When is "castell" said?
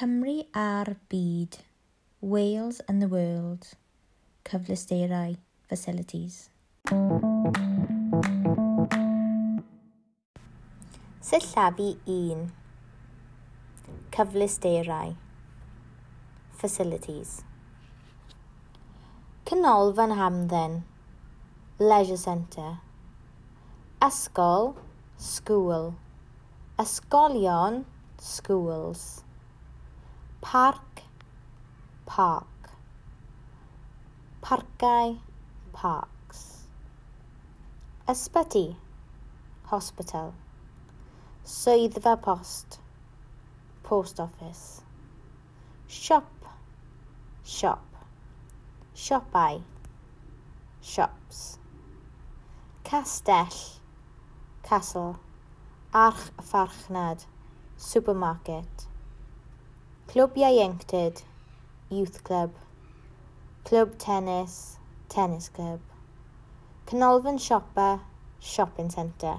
52.84-53.48